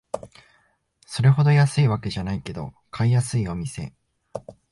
[1.05, 3.93] それほど安いわけじゃないけど買いやすいお店